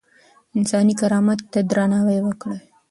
[0.57, 2.59] انساني کرامت ته درناوی وکړئ.